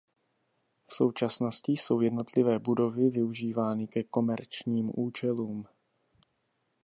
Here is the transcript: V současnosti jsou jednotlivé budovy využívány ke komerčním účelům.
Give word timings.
V 0.87 0.93
současnosti 0.93 1.71
jsou 1.71 1.99
jednotlivé 2.01 2.59
budovy 2.59 3.09
využívány 3.09 3.87
ke 3.87 4.03
komerčním 4.03 4.91
účelům. 4.99 5.65